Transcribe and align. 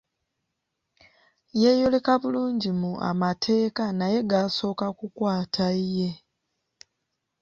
Yeeyoleka 1.61 2.13
bulungi 2.21 2.69
mu 2.81 2.91
amateeka 3.09 3.83
naye 3.99 4.19
gaasooka 4.31 4.85
ku 4.97 5.05
kwata 5.15 5.67
ye. 5.95 6.09